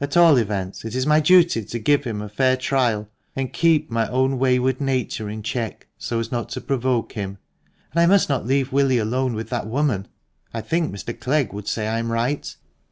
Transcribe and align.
At 0.00 0.16
all 0.16 0.36
events, 0.36 0.84
it 0.84 0.94
is 0.94 1.08
my 1.08 1.18
duty 1.18 1.64
to 1.64 1.78
give 1.80 2.04
him 2.04 2.22
a 2.22 2.28
fair 2.28 2.56
trial, 2.56 3.08
and 3.34 3.52
keep 3.52 3.90
my 3.90 4.08
own 4.08 4.38
wayward 4.38 4.80
nature 4.80 5.28
in 5.28 5.42
check, 5.42 5.88
so 5.98 6.20
as 6.20 6.30
not 6.30 6.50
to 6.50 6.60
provoke 6.60 7.14
him; 7.14 7.38
and 7.90 8.00
I 8.00 8.06
must 8.06 8.28
not 8.28 8.46
leave 8.46 8.70
Willie 8.70 8.98
alone 8.98 9.34
with 9.34 9.48
that 9.48 9.66
woman. 9.66 10.06
I 10.54 10.60
think 10.60 10.94
Mr. 10.94 11.18
Clegg 11.18 11.52
would 11.52 11.66
say 11.66 11.88
I 11.88 11.98
am 11.98 12.12
right." 12.12 12.54